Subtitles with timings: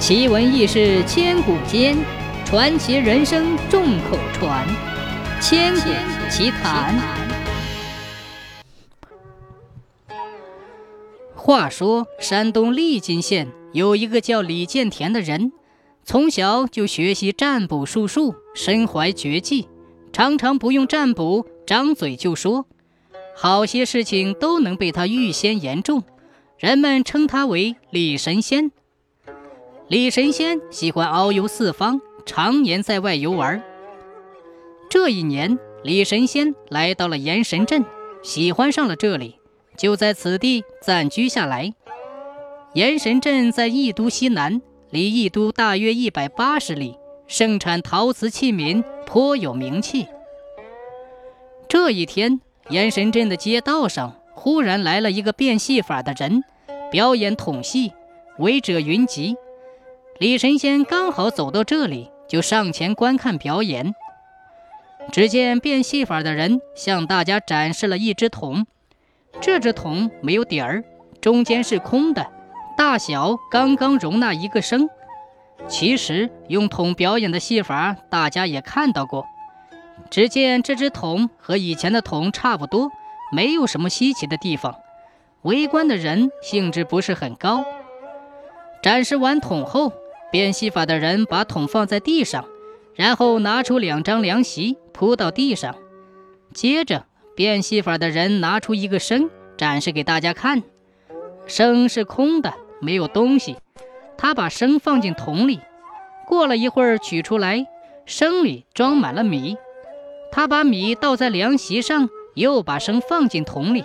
[0.00, 1.94] 奇闻异事千古间，
[2.46, 4.66] 传奇人生众口传。
[5.42, 5.90] 千古
[6.30, 6.98] 奇谈。
[11.34, 15.52] 话说，山东利津县有一个叫李建田的人，
[16.02, 19.68] 从小就学习占卜术数，身怀绝技，
[20.14, 22.64] 常常不用占卜，张嘴就说，
[23.36, 26.02] 好些事情都能被他预先言中，
[26.56, 28.72] 人们称他为李神仙。
[29.90, 33.60] 李神仙喜欢遨游四方，常年在外游玩。
[34.88, 37.84] 这一年，李神仙来到了岩神镇，
[38.22, 39.40] 喜欢上了这里，
[39.76, 41.74] 就在此地暂居下来。
[42.74, 46.94] 岩神镇在义都西南，离义都大约一百八十里，
[47.26, 50.06] 盛产陶瓷器皿，颇有名气。
[51.68, 56.44] 这一天，延神镇的街道上忽然来了一个变戏法的人，
[56.92, 57.92] 表演统戏，
[58.38, 59.34] 围者云集。
[60.20, 63.94] 李神仙刚好走到这里，就上前观看表演。
[65.10, 68.66] 只见变戏法的人向大家展示了一只桶，
[69.40, 70.84] 这只桶没有底儿，
[71.22, 72.30] 中间是空的，
[72.76, 74.90] 大小刚刚容纳一个生。
[75.66, 79.24] 其实用桶表演的戏法，大家也看到过。
[80.10, 82.90] 只见这只桶和以前的桶差不多，
[83.32, 84.76] 没有什么稀奇的地方。
[85.44, 87.64] 围观的人兴致不是很高。
[88.82, 89.90] 展示完桶后。
[90.30, 92.44] 变戏法的人把桶放在地上，
[92.94, 95.74] 然后拿出两张凉席铺到地上。
[96.54, 100.62] 接着，变戏法的人拿出一个笙展示给大家看。
[101.48, 103.56] 笙是空的，没有东西。
[104.16, 105.60] 他把笙放进桶里，
[106.26, 107.66] 过了一会儿取出来，
[108.06, 109.56] 笙里装满了米。
[110.30, 113.84] 他把米倒在凉席上，又把笙放进桶里。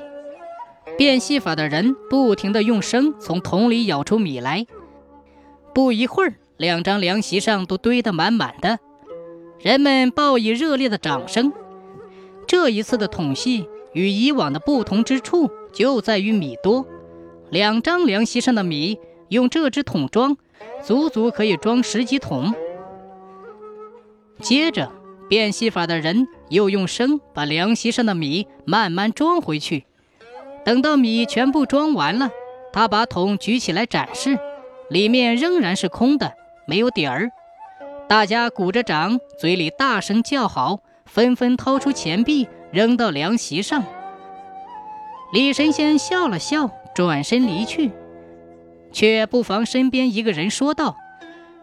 [0.95, 4.67] 变戏法的人不停地用笙从桶里舀出米来。
[5.75, 8.79] 不一会儿，两张凉席上都堆得满满的，
[9.59, 11.51] 人们报以热烈的掌声。
[12.47, 16.85] 这一次的桶戏与以往的不同之处就在于米多，
[17.49, 18.97] 两张凉席上的米
[19.27, 20.37] 用这只桶装，
[20.81, 22.55] 足足可以装十几桶。
[24.39, 24.89] 接着，
[25.27, 29.83] 变戏法的人又用绳把凉席上的米慢慢装回去。
[30.63, 32.29] 等到米全部装完了，
[32.71, 34.39] 他把桶举起来展示。
[34.89, 36.33] 里面仍然是空的，
[36.67, 37.31] 没有底儿。
[38.07, 43.83] 大家鼓着掌，嘴里大声叫好，纷纷掏出钱币扔到凉席上。
[45.33, 47.91] 李神仙笑了笑，转身离去，
[48.91, 50.95] 却不妨身边一个人说道：“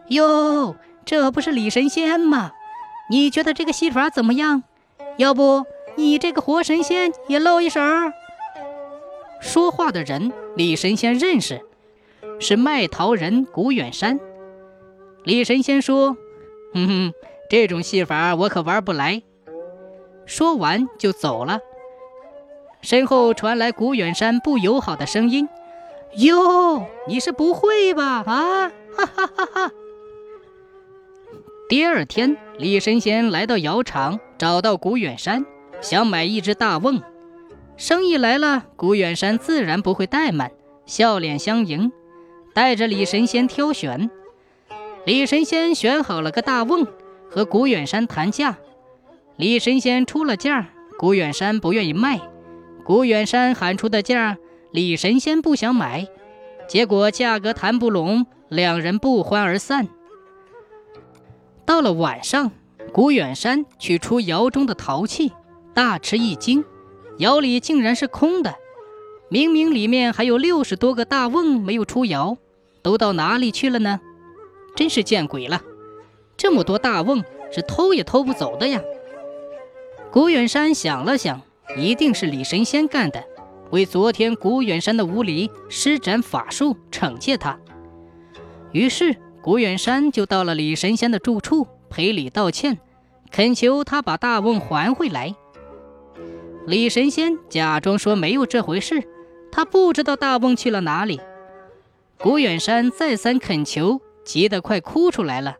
[0.09, 0.75] 哟，
[1.05, 2.51] 这不是李神仙吗？
[3.09, 4.63] 你觉得这个戏法怎么样？
[5.17, 7.79] 要不你这个活神仙也露一手？”
[9.39, 11.61] 说话的人，李神仙认识。
[12.43, 14.19] 是卖桃人古远山。
[15.23, 16.17] 李神仙说
[16.75, 17.13] ：“哼哼，
[17.49, 19.23] 这种戏法我可玩不来。”
[20.27, 21.59] 说完就走了。
[22.81, 25.47] 身后传来古远山不友好的声音
[26.19, 28.23] ：“哟，你是不会吧？
[28.27, 29.71] 啊，哈哈哈哈！”
[31.69, 35.45] 第二天，李神仙来到窑厂，找到古远山，
[35.79, 37.01] 想买一只大瓮。
[37.77, 40.51] 生意来了，古远山自然不会怠慢，
[40.85, 41.89] 笑脸相迎。
[42.53, 44.09] 带着李神仙挑选，
[45.05, 46.87] 李神仙选好了个大瓮，
[47.29, 48.57] 和古远山谈价。
[49.37, 50.69] 李神仙出了价，
[50.99, 52.21] 古远山不愿意卖。
[52.85, 54.37] 古远山喊出的价，
[54.71, 56.07] 李神仙不想买。
[56.67, 59.87] 结果价格谈不拢，两人不欢而散。
[61.65, 62.51] 到了晚上，
[62.91, 65.33] 古远山取出窑中的陶器，
[65.73, 66.63] 大吃一惊，
[67.17, 68.53] 窑里竟然是空的。
[69.29, 72.37] 明明里面还有六十多个大瓮没有出窑。
[72.83, 73.99] 都到哪里去了呢？
[74.75, 75.61] 真是见鬼了！
[76.35, 78.81] 这么多大瓮是偷也偷不走的呀。
[80.11, 81.41] 古远山想了想，
[81.77, 83.23] 一定是李神仙干的，
[83.71, 87.57] 为昨天古远山的无礼施展法术惩戒他。
[88.71, 92.79] 于是古远山就到了李神仙的住处赔礼道歉，
[93.31, 95.33] 恳求他把大瓮还回来。
[96.65, 99.03] 李神仙假装说没有这回事，
[99.51, 101.19] 他不知道大瓮去了哪里。
[102.23, 105.57] 古远山再三恳求，急得快哭出来了。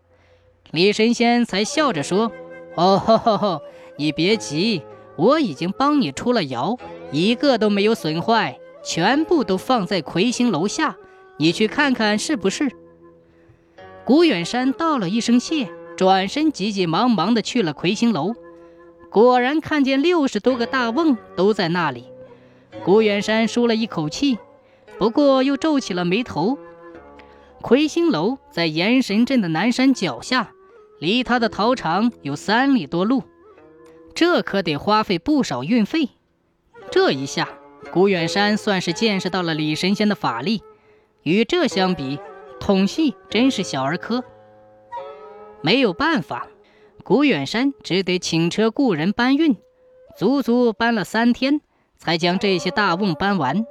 [0.71, 2.31] 李神仙才笑着说
[2.75, 3.61] ：“哦，吼吼吼，
[3.97, 4.81] 你别急，
[5.17, 6.77] 我已经帮你出了窑，
[7.11, 10.95] 一个都没有损坏，全部都放在魁星楼下，
[11.35, 12.71] 你去看看是不是？”
[14.05, 15.67] 古远山道了一声谢，
[15.97, 18.35] 转身急急忙忙地去了魁星楼，
[19.09, 22.05] 果然看见六十多个大瓮都在那里。
[22.85, 24.37] 古远山舒了一口气。
[25.03, 26.57] 不过又皱起了眉头。
[27.61, 30.53] 魁星楼在延神镇的南山脚下，
[30.97, 33.23] 离他的陶场有三里多路，
[34.15, 36.11] 这可得花费不少运费。
[36.89, 37.49] 这一下，
[37.91, 40.63] 古远山算是见识到了李神仙的法力。
[41.23, 42.17] 与这相比，
[42.61, 44.23] 统戏真是小儿科。
[45.61, 46.47] 没有办法，
[47.03, 49.57] 古远山只得请车雇人搬运，
[50.17, 51.59] 足足搬了三天，
[51.97, 53.65] 才将这些大瓮搬完。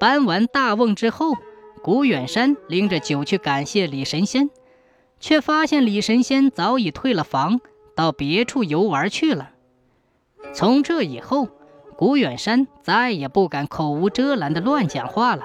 [0.00, 1.34] 搬完大瓮之后，
[1.82, 4.48] 古远山拎着酒去感谢李神仙，
[5.20, 7.60] 却发现李神仙早已退了房，
[7.94, 9.50] 到别处游玩去了。
[10.54, 11.48] 从这以后，
[11.98, 15.44] 古远山再也不敢口无遮拦的乱讲话了。